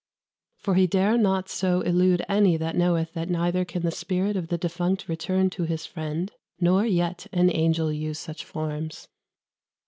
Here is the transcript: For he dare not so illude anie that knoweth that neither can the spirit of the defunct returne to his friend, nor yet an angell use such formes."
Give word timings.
For 0.57 0.73
he 0.73 0.87
dare 0.87 1.15
not 1.15 1.47
so 1.47 1.83
illude 1.83 2.25
anie 2.27 2.57
that 2.57 2.75
knoweth 2.75 3.13
that 3.13 3.29
neither 3.29 3.63
can 3.63 3.83
the 3.83 3.91
spirit 3.91 4.35
of 4.35 4.47
the 4.47 4.57
defunct 4.57 5.07
returne 5.07 5.51
to 5.51 5.65
his 5.65 5.85
friend, 5.85 6.31
nor 6.59 6.83
yet 6.87 7.27
an 7.31 7.51
angell 7.51 7.93
use 7.93 8.17
such 8.17 8.43
formes." 8.43 9.09